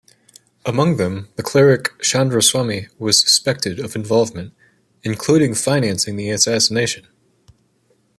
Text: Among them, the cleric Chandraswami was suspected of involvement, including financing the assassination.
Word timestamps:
Among 0.65 0.97
them, 0.97 1.29
the 1.35 1.43
cleric 1.43 1.95
Chandraswami 1.99 2.87
was 2.97 3.21
suspected 3.21 3.79
of 3.79 3.95
involvement, 3.95 4.51
including 5.03 5.53
financing 5.53 6.15
the 6.15 6.31
assassination. 6.31 7.05